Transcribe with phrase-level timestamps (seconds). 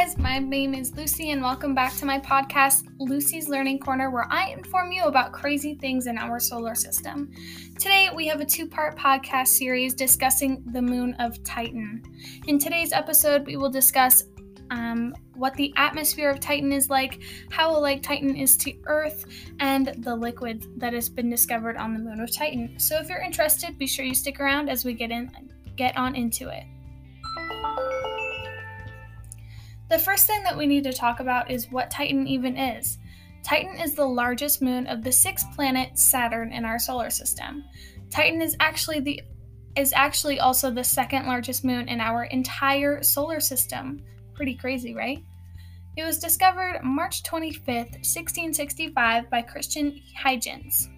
[0.00, 4.26] guys, my name is Lucy, and welcome back to my podcast, Lucy's Learning Corner, where
[4.30, 7.30] I inform you about crazy things in our solar system.
[7.78, 12.02] Today, we have a two part podcast series discussing the moon of Titan.
[12.46, 14.24] In today's episode, we will discuss
[14.70, 19.26] um, what the atmosphere of Titan is like, how alike Titan is to Earth,
[19.60, 22.78] and the liquid that has been discovered on the moon of Titan.
[22.78, 25.30] So, if you're interested, be sure you stick around as we get in,
[25.76, 26.64] get on into it.
[29.90, 32.98] The first thing that we need to talk about is what Titan even is.
[33.42, 37.64] Titan is the largest moon of the sixth planet Saturn in our solar system.
[38.08, 39.20] Titan is actually the
[39.76, 44.00] is actually also the second largest moon in our entire solar system.
[44.34, 45.24] Pretty crazy, right?
[45.96, 50.88] It was discovered March 25th, 1665 by Christian Huygens.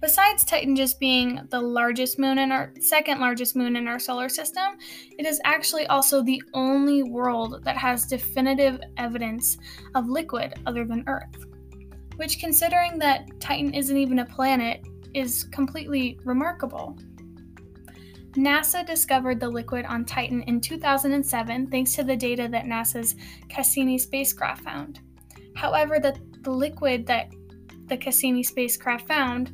[0.00, 4.28] Besides Titan just being the largest moon in our second largest moon in our solar
[4.28, 4.78] system,
[5.18, 9.58] it is actually also the only world that has definitive evidence
[9.96, 11.46] of liquid other than Earth.
[12.14, 16.96] Which, considering that Titan isn't even a planet, is completely remarkable.
[18.36, 23.16] NASA discovered the liquid on Titan in 2007 thanks to the data that NASA's
[23.48, 25.00] Cassini spacecraft found.
[25.56, 27.32] However, the, the liquid that
[27.86, 29.52] the Cassini spacecraft found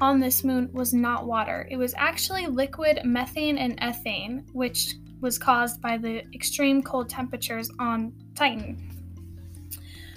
[0.00, 1.66] on this moon was not water.
[1.70, 7.70] It was actually liquid methane and ethane, which was caused by the extreme cold temperatures
[7.78, 8.90] on Titan.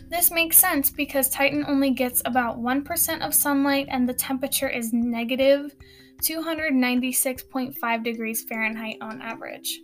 [0.10, 4.94] This makes sense because Titan only gets about 1% of sunlight and the temperature is
[4.94, 5.76] negative
[6.24, 9.82] 296.5 degrees Fahrenheit on average.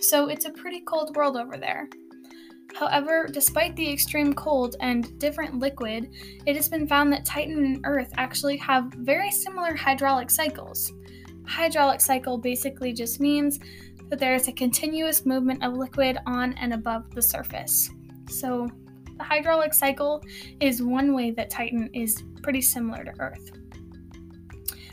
[0.00, 1.88] So it's a pretty cold world over there.
[2.74, 6.10] However, despite the extreme cold and different liquid,
[6.44, 10.92] it has been found that Titan and Earth actually have very similar hydraulic cycles.
[11.46, 13.60] Hydraulic cycle basically just means
[14.10, 17.90] that there is a continuous movement of liquid on and above the surface.
[18.28, 18.68] So,
[19.16, 20.22] the hydraulic cycle
[20.60, 23.52] is one way that Titan is pretty similar to Earth.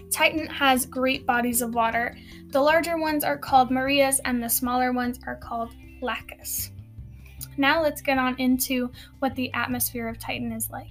[0.09, 2.16] Titan has great bodies of water.
[2.50, 6.69] The larger ones are called Marias, and the smaller ones are called Lacus.
[7.57, 10.87] Now let's get on into what the atmosphere of Titan is like.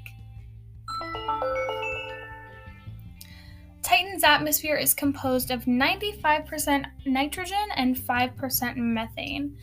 [3.82, 9.56] Titan's atmosphere is composed of 95% nitrogen and 5% methane.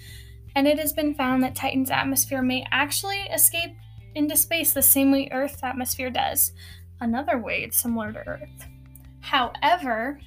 [0.55, 3.75] And it has been found that Titan's atmosphere may actually escape
[4.16, 6.51] into space the same way Earth's atmosphere does.
[7.00, 8.67] Another way it's similar to Earth.
[9.21, 10.19] However,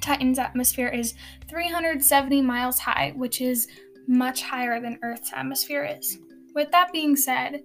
[0.00, 1.14] Titan's atmosphere is
[1.48, 3.68] 370 miles high, which is
[4.06, 6.18] much higher than Earth's atmosphere is.
[6.54, 7.62] With that being said,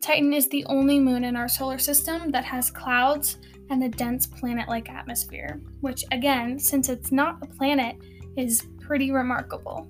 [0.00, 3.38] Titan is the only moon in our solar system that has clouds
[3.70, 7.96] and a dense planet like atmosphere, which, again, since it's not a planet,
[8.36, 9.88] is pretty remarkable.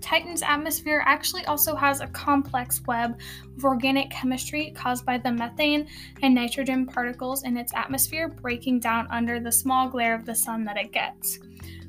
[0.00, 3.18] Titan's atmosphere actually also has a complex web
[3.56, 5.86] of organic chemistry caused by the methane
[6.22, 10.62] and nitrogen particles in its atmosphere breaking down under the small glare of the sun
[10.64, 11.38] that it gets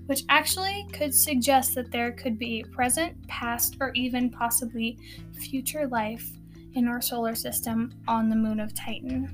[0.06, 4.98] which actually could suggest that there could be present, past, or even possibly
[5.34, 6.30] future life
[6.74, 9.32] in our solar system on the moon of Titan.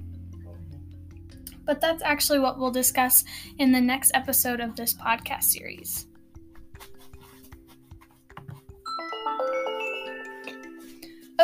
[1.66, 3.24] But that's actually what we'll discuss
[3.60, 6.08] in the next episode of this podcast series.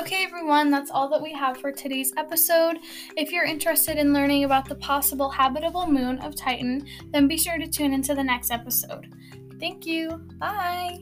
[0.07, 2.79] Okay, everyone, that's all that we have for today's episode.
[3.17, 7.57] If you're interested in learning about the possible habitable moon of Titan, then be sure
[7.57, 9.13] to tune into the next episode.
[9.59, 10.25] Thank you.
[10.39, 10.99] Bye.